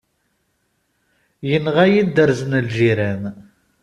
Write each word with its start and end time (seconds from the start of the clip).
Yenɣa-yi 1.49 2.01
dderz 2.07 2.41
n 2.45 2.51
lǧiran. 2.65 3.23